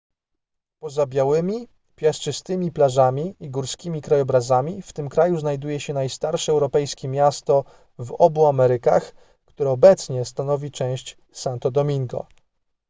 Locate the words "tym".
4.93-5.09